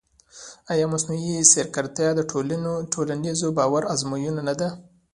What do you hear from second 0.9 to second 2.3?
مصنوعي ځیرکتیا د